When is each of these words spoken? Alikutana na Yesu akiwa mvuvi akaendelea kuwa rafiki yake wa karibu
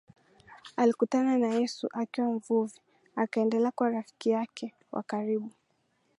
Alikutana 0.77 1.37
na 1.37 1.47
Yesu 1.47 1.87
akiwa 1.93 2.29
mvuvi 2.31 2.79
akaendelea 3.15 3.71
kuwa 3.71 3.89
rafiki 3.89 4.29
yake 4.29 4.73
wa 4.91 5.03
karibu 5.03 5.51